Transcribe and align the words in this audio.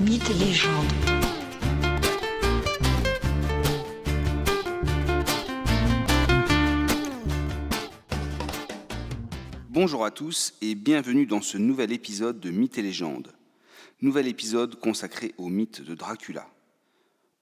Mythes 0.00 0.30
et 0.30 0.34
légendes. 0.34 0.86
Bonjour 9.68 10.06
à 10.06 10.10
tous 10.10 10.54
et 10.62 10.74
bienvenue 10.74 11.26
dans 11.26 11.42
ce 11.42 11.58
nouvel 11.58 11.92
épisode 11.92 12.40
de 12.40 12.50
Mythes 12.50 12.78
et 12.78 12.82
légendes. 12.82 13.34
Nouvel 14.00 14.26
épisode 14.26 14.80
consacré 14.80 15.34
au 15.36 15.50
mythe 15.50 15.82
de 15.82 15.94
Dracula. 15.94 16.48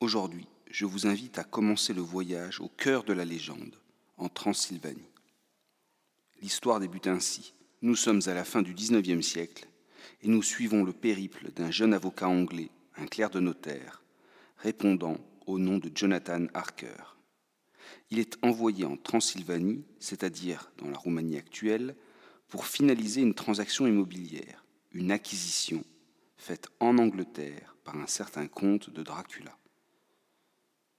Aujourd'hui, 0.01 0.49
je 0.69 0.85
vous 0.85 1.07
invite 1.07 1.39
à 1.39 1.45
commencer 1.45 1.95
le 1.95 2.03
voyage 2.03 2.61
au 2.61 2.67
cœur 2.67 3.05
de 3.05 3.13
la 3.13 3.25
légende, 3.25 3.77
en 4.17 4.29
Transylvanie. 4.29 5.13
L'histoire 6.43 6.81
débute 6.81 7.07
ainsi. 7.07 7.55
Nous 7.83 7.95
sommes 7.95 8.23
à 8.27 8.35
la 8.35 8.45
fin 8.45 8.63
du 8.63 8.75
XIXe 8.75 9.25
siècle 9.25 9.69
et 10.23 10.29
nous 10.29 10.43
suivons 10.43 10.85
le 10.85 10.93
périple 10.93 11.51
d'un 11.53 11.71
jeune 11.71 11.95
avocat 11.95 12.29
anglais, 12.29 12.71
un 12.97 13.07
clerc 13.07 13.31
de 13.31 13.41
notaire, 13.41 14.03
répondant 14.59 15.19
au 15.47 15.59
nom 15.59 15.79
de 15.79 15.91
Jonathan 15.95 16.47
Harker. 16.55 17.17
Il 18.11 18.19
est 18.19 18.37
envoyé 18.43 18.85
en 18.85 18.97
Transylvanie, 18.97 19.85
c'est-à-dire 19.99 20.71
dans 20.79 20.89
la 20.89 20.99
Roumanie 20.99 21.37
actuelle, 21.37 21.95
pour 22.49 22.67
finaliser 22.67 23.21
une 23.21 23.35
transaction 23.35 23.87
immobilière, 23.87 24.65
une 24.93 25.11
acquisition 25.11 25.85
faite 26.37 26.69
en 26.81 26.99
Angleterre 26.99 27.77
par 27.85 27.97
un 27.97 28.07
certain 28.07 28.47
comte 28.47 28.91
de 28.91 29.03
Dracula. 29.03 29.57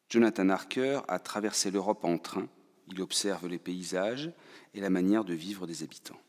Jonathan 0.10 0.50
Harker 0.50 1.02
a 1.08 1.20
traversé 1.20 1.72
l'Europe 1.72 2.04
en 2.04 2.18
train, 2.18 2.48
il 2.88 3.02
observe 3.02 3.48
les 3.48 3.60
paysages 3.60 4.32
et 4.74 4.82
la 4.82 4.90
manière 4.90 5.24
de 5.24 5.34
vivre 5.34 5.68
des 5.68 5.84
habitants. 5.84 6.20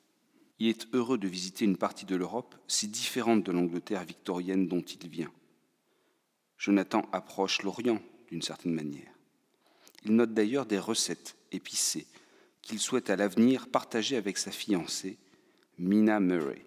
Il 0.62 0.68
est 0.68 0.86
heureux 0.92 1.16
de 1.16 1.26
visiter 1.26 1.64
une 1.64 1.78
partie 1.78 2.04
de 2.04 2.16
l'Europe 2.16 2.54
si 2.68 2.86
différente 2.86 3.42
de 3.42 3.50
l'Angleterre 3.50 4.04
victorienne 4.04 4.68
dont 4.68 4.82
il 4.82 5.08
vient. 5.08 5.32
Jonathan 6.58 7.08
approche 7.12 7.62
l'Orient 7.62 7.98
d'une 8.28 8.42
certaine 8.42 8.74
manière. 8.74 9.10
Il 10.04 10.14
note 10.14 10.34
d'ailleurs 10.34 10.66
des 10.66 10.78
recettes 10.78 11.34
épicées 11.50 12.06
qu'il 12.60 12.78
souhaite 12.78 13.08
à 13.08 13.16
l'avenir 13.16 13.68
partager 13.68 14.18
avec 14.18 14.36
sa 14.36 14.50
fiancée, 14.50 15.16
Mina 15.78 16.20
Murray. 16.20 16.62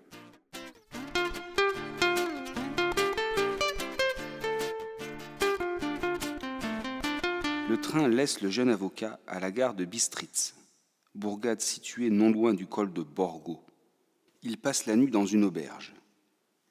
Le 7.69 7.77
train 7.79 8.07
laisse 8.07 8.41
le 8.41 8.49
jeune 8.49 8.69
avocat 8.69 9.19
à 9.27 9.39
la 9.39 9.51
gare 9.51 9.75
de 9.75 9.85
Bistritz, 9.85 10.55
bourgade 11.13 11.61
située 11.61 12.09
non 12.09 12.31
loin 12.31 12.55
du 12.55 12.65
col 12.65 12.91
de 12.91 13.03
Borgo. 13.03 13.63
Il 14.45 14.57
passe 14.57 14.87
la 14.87 14.97
nuit 14.97 15.09
dans 15.09 15.25
une 15.25 15.45
auberge. 15.45 15.93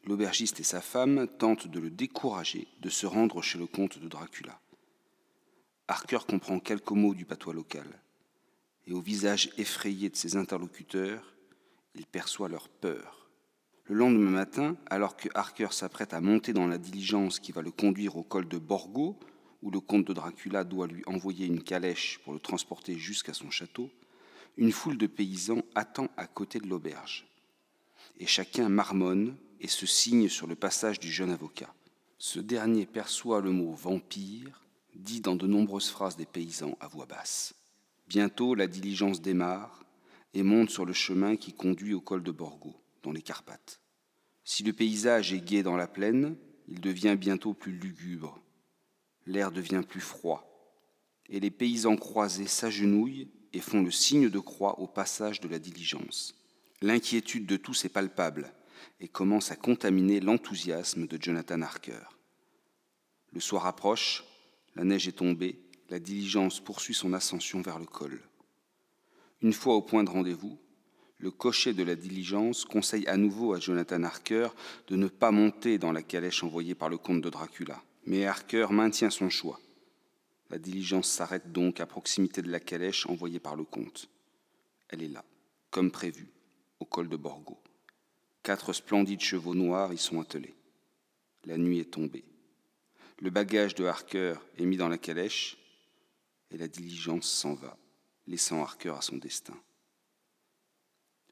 L'aubergiste 0.04 0.60
et 0.60 0.62
sa 0.62 0.82
femme 0.82 1.26
tentent 1.38 1.68
de 1.68 1.80
le 1.80 1.88
décourager 1.88 2.68
de 2.82 2.90
se 2.90 3.06
rendre 3.06 3.40
chez 3.40 3.58
le 3.58 3.66
comte 3.66 3.98
de 3.98 4.08
Dracula. 4.08 4.60
Harker 5.88 6.18
comprend 6.28 6.60
quelques 6.60 6.90
mots 6.90 7.14
du 7.14 7.24
patois 7.24 7.54
local, 7.54 7.86
et 8.86 8.92
au 8.92 9.00
visage 9.00 9.48
effrayé 9.56 10.10
de 10.10 10.16
ses 10.16 10.36
interlocuteurs, 10.36 11.34
il 11.94 12.04
perçoit 12.04 12.50
leur 12.50 12.68
peur. 12.68 13.30
Le 13.84 13.94
lendemain 13.94 14.30
matin, 14.30 14.76
alors 14.90 15.16
que 15.16 15.30
Harker 15.34 15.68
s'apprête 15.70 16.12
à 16.12 16.20
monter 16.20 16.52
dans 16.52 16.66
la 16.66 16.76
diligence 16.76 17.40
qui 17.40 17.52
va 17.52 17.62
le 17.62 17.70
conduire 17.70 18.18
au 18.18 18.22
col 18.22 18.46
de 18.48 18.58
Borgo, 18.58 19.18
où 19.62 19.70
le 19.70 19.80
comte 19.80 20.06
de 20.06 20.12
Dracula 20.12 20.64
doit 20.64 20.88
lui 20.88 21.04
envoyer 21.06 21.46
une 21.46 21.62
calèche 21.62 22.18
pour 22.22 22.34
le 22.34 22.38
transporter 22.38 22.98
jusqu'à 22.98 23.32
son 23.32 23.50
château, 23.50 23.90
une 24.58 24.72
foule 24.72 24.98
de 24.98 25.06
paysans 25.06 25.62
attend 25.74 26.08
à 26.18 26.26
côté 26.26 26.58
de 26.58 26.66
l'auberge. 26.66 27.31
Et 28.18 28.26
chacun 28.26 28.68
marmonne 28.68 29.36
et 29.60 29.68
se 29.68 29.86
signe 29.86 30.28
sur 30.28 30.46
le 30.46 30.54
passage 30.54 31.00
du 31.00 31.10
jeune 31.10 31.30
avocat. 31.30 31.74
Ce 32.18 32.38
dernier 32.40 32.86
perçoit 32.86 33.40
le 33.40 33.50
mot 33.50 33.72
vampire, 33.72 34.64
dit 34.94 35.20
dans 35.20 35.36
de 35.36 35.46
nombreuses 35.46 35.88
phrases 35.88 36.16
des 36.16 36.26
paysans 36.26 36.76
à 36.80 36.88
voix 36.88 37.06
basse. 37.06 37.54
Bientôt, 38.08 38.54
la 38.54 38.66
diligence 38.66 39.20
démarre 39.20 39.84
et 40.34 40.42
monte 40.42 40.70
sur 40.70 40.84
le 40.84 40.92
chemin 40.92 41.36
qui 41.36 41.52
conduit 41.52 41.94
au 41.94 42.00
col 42.00 42.22
de 42.22 42.30
Borgo, 42.30 42.74
dans 43.02 43.12
les 43.12 43.22
Carpates. 43.22 43.80
Si 44.44 44.62
le 44.62 44.72
paysage 44.72 45.32
est 45.32 45.40
gai 45.40 45.62
dans 45.62 45.76
la 45.76 45.86
plaine, 45.86 46.36
il 46.68 46.80
devient 46.80 47.16
bientôt 47.18 47.54
plus 47.54 47.72
lugubre 47.72 48.42
l'air 49.26 49.50
devient 49.50 49.82
plus 49.86 50.00
froid, 50.00 50.48
et 51.28 51.40
les 51.40 51.50
paysans 51.50 51.96
croisés 51.96 52.46
s'agenouillent 52.46 53.28
et 53.52 53.60
font 53.60 53.82
le 53.82 53.90
signe 53.90 54.28
de 54.28 54.38
croix 54.38 54.78
au 54.80 54.86
passage 54.86 55.40
de 55.40 55.48
la 55.48 55.58
diligence. 55.58 56.34
L'inquiétude 56.82 57.46
de 57.46 57.56
tous 57.56 57.84
est 57.84 57.90
palpable 57.90 58.52
et 58.98 59.06
commence 59.06 59.52
à 59.52 59.56
contaminer 59.56 60.18
l'enthousiasme 60.18 61.06
de 61.06 61.16
Jonathan 61.20 61.62
Harker. 61.62 62.00
Le 63.30 63.38
soir 63.38 63.66
approche, 63.66 64.24
la 64.74 64.82
neige 64.82 65.06
est 65.06 65.12
tombée, 65.12 65.60
la 65.90 66.00
diligence 66.00 66.58
poursuit 66.58 66.92
son 66.92 67.12
ascension 67.12 67.62
vers 67.62 67.78
le 67.78 67.86
col. 67.86 68.20
Une 69.42 69.52
fois 69.52 69.76
au 69.76 69.82
point 69.82 70.02
de 70.02 70.10
rendez-vous, 70.10 70.58
le 71.18 71.30
cocher 71.30 71.72
de 71.72 71.84
la 71.84 71.94
diligence 71.94 72.64
conseille 72.64 73.06
à 73.06 73.16
nouveau 73.16 73.54
à 73.54 73.60
Jonathan 73.60 74.02
Harker 74.02 74.48
de 74.88 74.96
ne 74.96 75.06
pas 75.06 75.30
monter 75.30 75.78
dans 75.78 75.92
la 75.92 76.02
calèche 76.02 76.42
envoyée 76.42 76.74
par 76.74 76.88
le 76.88 76.98
comte 76.98 77.22
de 77.22 77.30
Dracula. 77.30 77.80
Mais 78.06 78.26
Harker 78.26 78.66
maintient 78.70 79.10
son 79.10 79.30
choix. 79.30 79.60
La 80.50 80.58
diligence 80.58 81.06
s'arrête 81.06 81.52
donc 81.52 81.78
à 81.78 81.86
proximité 81.86 82.42
de 82.42 82.50
la 82.50 82.58
calèche 82.58 83.06
envoyée 83.06 83.38
par 83.38 83.54
le 83.54 83.62
comte. 83.62 84.08
Elle 84.88 85.04
est 85.04 85.08
là, 85.08 85.24
comme 85.70 85.92
prévu, 85.92 86.28
au 86.82 86.84
col 86.84 87.08
de 87.08 87.16
Borgo. 87.16 87.56
Quatre 88.42 88.72
splendides 88.72 89.20
chevaux 89.20 89.54
noirs 89.54 89.92
y 89.92 89.98
sont 89.98 90.20
attelés. 90.20 90.56
La 91.44 91.56
nuit 91.56 91.78
est 91.78 91.92
tombée. 91.92 92.24
Le 93.20 93.30
bagage 93.30 93.76
de 93.76 93.84
Harker 93.84 94.34
est 94.58 94.64
mis 94.64 94.76
dans 94.76 94.88
la 94.88 94.98
calèche 94.98 95.56
et 96.50 96.58
la 96.58 96.66
diligence 96.66 97.30
s'en 97.30 97.54
va, 97.54 97.78
laissant 98.26 98.60
Harker 98.62 98.94
à 98.98 99.00
son 99.00 99.16
destin. 99.16 99.56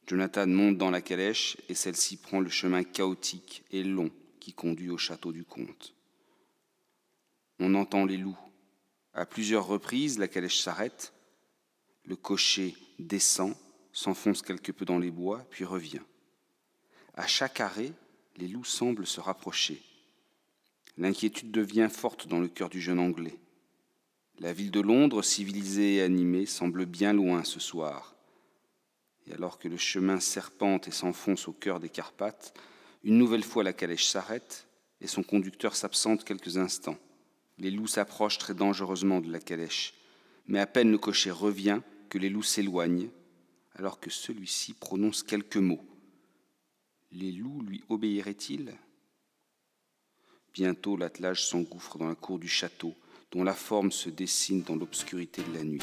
Jonathan 0.07 0.47
monte 0.47 0.79
dans 0.79 0.93
la 0.93 1.03
calèche 1.03 1.57
et 1.69 1.75
celle-ci 1.75 2.17
prend 2.17 2.39
le 2.39 2.49
chemin 2.49 2.85
chaotique 2.85 3.65
et 3.73 3.83
long 3.83 4.13
qui 4.39 4.53
conduit 4.53 4.91
au 4.91 4.99
château 4.99 5.33
du 5.33 5.45
comte. 5.45 5.95
On 7.59 7.75
entend 7.75 8.05
les 8.05 8.19
loups. 8.19 8.39
À 9.15 9.27
plusieurs 9.27 9.67
reprises, 9.67 10.17
la 10.21 10.29
calèche 10.29 10.61
s'arrête. 10.61 11.13
Le 12.05 12.15
cocher 12.15 12.77
descend, 13.01 13.57
s'enfonce 14.01 14.41
quelque 14.41 14.73
peu 14.73 14.87
dans 14.87 14.99
les 14.99 15.11
bois, 15.11 15.45
puis 15.51 15.65
revient. 15.65 16.01
À 17.15 17.27
chaque 17.27 17.61
arrêt, 17.61 17.93
les 18.37 18.49
loups 18.49 18.65
semblent 18.65 19.07
se 19.07 19.21
rapprocher. 19.21 19.83
L'inquiétude 20.97 21.51
devient 21.51 21.89
forte 21.91 22.27
dans 22.27 22.41
le 22.41 22.49
cœur 22.49 22.71
du 22.71 22.81
jeune 22.81 22.99
Anglais. 22.99 23.39
La 24.39 24.55
ville 24.55 24.71
de 24.71 24.81
Londres, 24.81 25.23
civilisée 25.23 25.97
et 25.97 26.03
animée, 26.03 26.47
semble 26.47 26.87
bien 26.87 27.13
loin 27.13 27.45
ce 27.45 27.61
soir. 27.61 28.15
Et 29.27 29.35
alors 29.35 29.59
que 29.59 29.69
le 29.69 29.77
chemin 29.77 30.19
serpente 30.19 30.89
et 30.89 30.93
s'enfonce 30.93 31.47
au 31.47 31.53
cœur 31.53 31.79
des 31.79 31.91
Carpates, 31.91 32.55
une 33.05 33.19
nouvelle 33.19 33.45
fois 33.45 33.65
la 33.65 33.75
calèche 33.75 34.07
s'arrête 34.07 34.67
et 35.03 35.07
son 35.07 35.23
conducteur 35.23 35.77
s'absente 35.77 36.25
quelques 36.25 36.57
instants. 36.57 36.99
Les 37.59 37.71
loups 37.71 37.87
s'approchent 37.87 38.39
très 38.39 38.55
dangereusement 38.55 39.21
de 39.21 39.31
la 39.31 39.41
calèche, 39.41 39.93
mais 40.47 40.59
à 40.59 40.67
peine 40.67 40.91
le 40.91 40.99
cocher 40.99 41.31
revient 41.31 41.81
que 42.09 42.17
les 42.17 42.31
loups 42.31 42.43
s'éloignent, 42.43 43.11
alors 43.75 44.01
que 44.01 44.11
celui-ci 44.11 44.75
prononce 44.75 45.23
quelques 45.23 45.57
mots. 45.57 45.85
Les 47.13 47.33
loups 47.33 47.63
lui 47.63 47.83
obéiraient-ils? 47.89 48.77
Bientôt 50.53 50.97
l'attelage 50.97 51.47
s'engouffre 51.47 51.99
dans 51.99 52.09
la 52.09 52.15
cour 52.15 52.39
du 52.39 52.49
château, 52.49 52.95
dont 53.31 53.45
la 53.45 53.55
forme 53.55 53.93
se 53.93 54.11
dessine 54.11 54.63
dans 54.63 54.77
l'obscurité 54.77 55.43
de 55.43 55.55
la 55.55 55.65
nuit. 55.65 55.83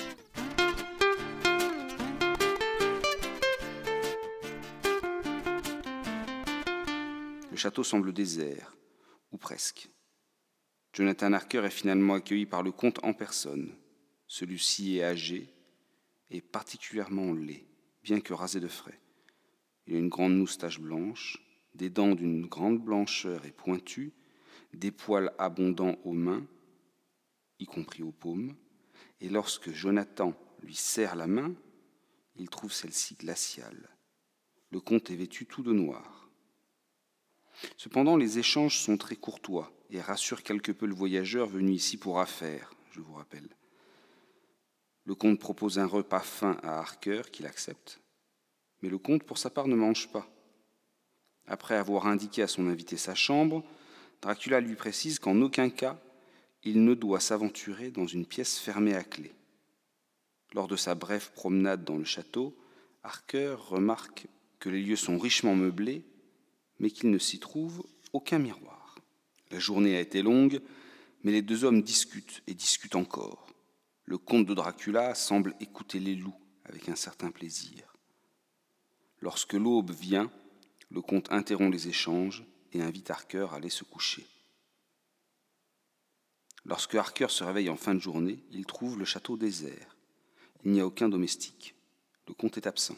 Le 7.50 7.56
château 7.56 7.84
semble 7.84 8.14
désert, 8.14 8.76
ou 9.32 9.38
presque. 9.38 9.90
Jonathan 10.94 11.34
Harker 11.34 11.64
est 11.66 11.70
finalement 11.70 12.16
accueilli 12.16 12.46
par 12.46 12.64
le 12.64 12.72
comte 12.72 13.00
en 13.04 13.14
personne. 13.14 13.76
Celui-ci 14.28 14.98
est 14.98 15.04
âgé 15.04 15.54
et 16.30 16.42
particulièrement 16.42 17.34
laid, 17.34 17.66
bien 18.08 18.22
que 18.22 18.34
rasé 18.34 18.62
de 18.62 18.70
frais. 18.70 19.02
Il 19.86 19.96
a 19.96 20.00
une 20.00 20.08
grande 20.08 20.38
moustache 20.38 20.80
blanche, 20.80 21.44
des 21.76 21.90
dents 21.90 22.16
d'une 22.16 22.46
grande 22.46 22.80
blancheur 22.80 23.46
et 23.46 23.52
pointues, 23.52 24.14
des 24.74 24.92
poils 24.92 25.34
abondants 25.38 25.98
aux 26.06 26.14
mains, 26.14 26.48
y 27.60 27.66
compris 27.66 28.04
aux 28.04 28.14
paumes, 28.14 28.56
et 29.20 29.28
lorsque 29.28 29.74
Jonathan 29.74 30.34
lui 30.64 30.74
serre 30.74 31.18
la 31.18 31.28
main, 31.28 31.54
il 32.38 32.48
trouve 32.48 32.72
celle-ci 32.72 33.16
glaciale. 33.16 33.90
Le 34.70 34.80
comte 34.80 35.12
est 35.12 35.16
vêtu 35.18 35.46
tout 35.46 35.64
de 35.64 35.74
noir. 35.74 36.30
Cependant, 37.76 38.16
les 38.16 38.40
échanges 38.40 38.80
sont 38.80 38.96
très 38.96 39.18
courtois 39.18 39.74
et 39.90 40.00
rassure 40.00 40.44
quelque 40.44 40.72
peu 40.72 40.86
le 40.86 40.96
voyageur 40.96 41.46
venu 41.46 41.74
ici 41.74 41.98
pour 41.98 42.22
affaires, 42.22 42.72
je 42.92 43.02
vous 43.02 43.16
rappelle. 43.16 43.50
Le 45.08 45.16
comte 45.16 45.40
propose 45.40 45.80
un 45.80 45.86
repas 45.86 46.20
fin 46.20 46.58
à 46.64 46.80
Harker, 46.80 47.22
qu'il 47.32 47.46
accepte, 47.46 48.02
mais 48.82 48.90
le 48.90 48.98
comte, 48.98 49.24
pour 49.24 49.38
sa 49.38 49.50
part, 49.50 49.70
ne 49.70 49.76
mange 49.76 50.10
pas. 50.10 50.30
Après 51.48 51.76
avoir 51.76 52.08
indiqué 52.08 52.42
à 52.42 52.48
son 52.48 52.68
invité 52.68 52.98
sa 52.98 53.16
chambre, 53.16 53.64
Dracula 54.22 54.60
lui 54.60 54.76
précise 54.76 55.18
qu'en 55.18 55.42
aucun 55.42 55.70
cas 55.70 55.98
il 56.64 56.84
ne 56.84 56.94
doit 56.94 57.22
s'aventurer 57.22 57.90
dans 57.90 58.06
une 58.06 58.26
pièce 58.26 58.60
fermée 58.60 58.96
à 58.96 59.04
clé. 59.06 59.32
Lors 60.54 60.68
de 60.68 60.76
sa 60.76 60.94
brève 60.94 61.32
promenade 61.32 61.86
dans 61.86 61.96
le 61.96 62.04
château, 62.04 62.54
Harker 63.04 63.56
remarque 63.58 64.28
que 64.60 64.68
les 64.68 64.82
lieux 64.82 64.98
sont 64.98 65.18
richement 65.18 65.56
meublés, 65.56 66.04
mais 66.80 66.92
qu'il 66.92 67.12
ne 67.12 67.18
s'y 67.18 67.40
trouve 67.40 67.86
aucun 68.12 68.40
miroir. 68.40 68.96
La 69.52 69.60
journée 69.60 69.96
a 69.96 70.02
été 70.02 70.22
longue, 70.22 70.60
mais 71.24 71.32
les 71.32 71.42
deux 71.42 71.64
hommes 71.64 71.82
discutent 71.82 72.44
et 72.48 72.54
discutent 72.54 72.96
encore. 72.98 73.47
Le 74.08 74.18
comte 74.18 74.46
de 74.46 74.54
Dracula 74.54 75.14
semble 75.16 75.54
écouter 75.60 76.00
les 76.00 76.16
loups 76.16 76.40
avec 76.64 76.88
un 76.88 76.96
certain 76.96 77.30
plaisir. 77.30 77.94
Lorsque 79.20 79.52
l'aube 79.52 79.92
vient, 79.92 80.32
le 80.90 81.02
comte 81.02 81.30
interrompt 81.30 81.74
les 81.74 81.90
échanges 81.90 82.46
et 82.72 82.82
invite 82.82 83.12
Harker 83.12 83.48
à 83.52 83.56
aller 83.56 83.70
se 83.70 83.84
coucher. 83.84 84.26
Lorsque 86.64 86.96
Harker 86.96 87.28
se 87.28 87.44
réveille 87.44 87.70
en 87.70 87.76
fin 87.76 87.96
de 87.96 88.00
journée, 88.00 88.40
il 88.52 88.66
trouve 88.66 88.98
le 88.98 89.04
château 89.04 89.36
désert. 89.36 89.98
Il 90.64 90.72
n'y 90.72 90.80
a 90.80 90.86
aucun 90.86 91.10
domestique. 91.10 91.76
Le 92.30 92.34
comte 92.34 92.56
est 92.56 92.68
absent. 92.68 92.98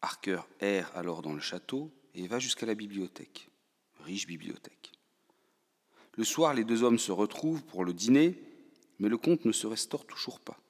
Harker 0.00 0.40
erre 0.60 0.90
alors 0.94 1.20
dans 1.20 1.34
le 1.34 1.40
château 1.40 1.92
et 2.14 2.26
va 2.26 2.38
jusqu'à 2.38 2.64
la 2.64 2.74
bibliothèque, 2.74 3.50
riche 4.00 4.26
bibliothèque. 4.26 4.92
Le 6.14 6.24
soir, 6.24 6.54
les 6.54 6.64
deux 6.64 6.82
hommes 6.82 6.98
se 6.98 7.12
retrouvent 7.12 7.64
pour 7.64 7.84
le 7.84 7.92
dîner, 7.92 8.51
mais 9.02 9.08
le 9.08 9.18
comte 9.18 9.44
ne 9.44 9.50
se 9.50 9.66
restaure 9.66 10.06
toujours 10.06 10.38
pas. 10.38 10.60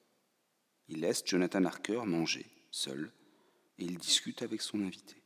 Il 0.89 1.01
laisse 1.01 1.23
Jonathan 1.23 1.67
Harker 1.67 2.01
manger, 2.07 2.47
seul, 2.71 3.13
et 3.79 3.85
il 3.85 3.99
discute 3.99 4.41
avec 4.41 4.63
son 4.63 4.81
invité. 4.81 5.17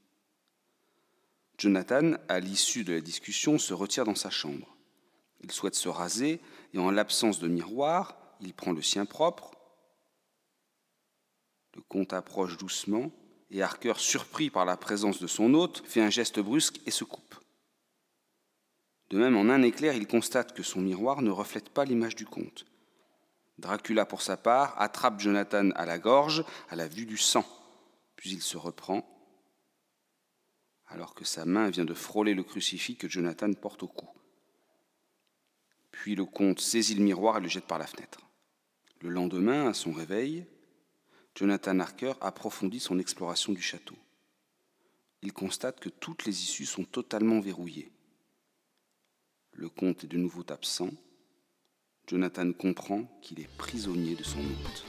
Jonathan, 1.56 2.14
à 2.28 2.40
l'issue 2.40 2.82
de 2.82 2.94
la 2.94 3.00
discussion, 3.00 3.58
se 3.58 3.72
retire 3.72 4.04
dans 4.04 4.16
sa 4.16 4.28
chambre. 4.28 4.76
Il 5.40 5.52
souhaite 5.52 5.76
se 5.76 5.88
raser, 5.88 6.40
et 6.74 6.78
en 6.78 6.90
l'absence 6.90 7.38
de 7.38 7.46
miroir, 7.46 8.18
il 8.40 8.52
prend 8.52 8.72
le 8.72 8.82
sien 8.82 9.06
propre. 9.06 9.52
Le 11.76 11.82
comte 11.82 12.12
approche 12.12 12.56
doucement, 12.56 13.12
et 13.52 13.62
Harker, 13.62 13.94
surpris 13.98 14.50
par 14.50 14.64
la 14.64 14.76
présence 14.76 15.20
de 15.20 15.28
son 15.28 15.54
hôte, 15.54 15.84
fait 15.86 16.02
un 16.02 16.10
geste 16.10 16.40
brusque 16.40 16.80
et 16.86 16.90
se 16.90 17.04
coupe. 17.04 17.36
De 19.10 19.18
même, 19.18 19.36
en 19.36 19.48
un 19.48 19.62
éclair, 19.62 19.94
il 19.94 20.08
constate 20.08 20.56
que 20.56 20.64
son 20.64 20.80
miroir 20.80 21.22
ne 21.22 21.30
reflète 21.30 21.68
pas 21.68 21.84
l'image 21.84 22.16
du 22.16 22.26
comte. 22.26 22.66
Dracula, 23.58 24.04
pour 24.04 24.22
sa 24.22 24.36
part, 24.36 24.80
attrape 24.80 25.20
Jonathan 25.20 25.70
à 25.70 25.86
la 25.86 25.98
gorge 25.98 26.44
à 26.68 26.76
la 26.76 26.88
vue 26.88 27.06
du 27.06 27.16
sang, 27.16 27.44
puis 28.16 28.30
il 28.30 28.42
se 28.42 28.56
reprend, 28.56 29.08
alors 30.88 31.14
que 31.14 31.24
sa 31.24 31.44
main 31.44 31.70
vient 31.70 31.84
de 31.84 31.94
frôler 31.94 32.34
le 32.34 32.44
crucifix 32.44 32.96
que 32.96 33.08
Jonathan 33.08 33.52
porte 33.54 33.82
au 33.82 33.88
cou. 33.88 34.08
Puis 35.90 36.14
le 36.14 36.26
comte 36.26 36.60
saisit 36.60 36.94
le 36.94 37.02
miroir 37.02 37.38
et 37.38 37.40
le 37.40 37.48
jette 37.48 37.66
par 37.66 37.78
la 37.78 37.86
fenêtre. 37.86 38.20
Le 39.00 39.08
lendemain, 39.08 39.68
à 39.68 39.74
son 39.74 39.92
réveil, 39.92 40.46
Jonathan 41.34 41.78
Harker 41.80 42.14
approfondit 42.20 42.80
son 42.80 42.98
exploration 42.98 43.52
du 43.52 43.62
château. 43.62 43.96
Il 45.22 45.32
constate 45.32 45.80
que 45.80 45.88
toutes 45.88 46.24
les 46.24 46.42
issues 46.42 46.66
sont 46.66 46.84
totalement 46.84 47.40
verrouillées. 47.40 47.90
Le 49.52 49.68
comte 49.68 50.04
est 50.04 50.08
de 50.08 50.18
nouveau 50.18 50.44
absent. 50.50 50.90
Jonathan 52.08 52.52
comprend 52.52 53.02
qu'il 53.20 53.40
est 53.40 53.48
prisonnier 53.58 54.14
de 54.14 54.22
son 54.22 54.38
hôte. 54.38 54.84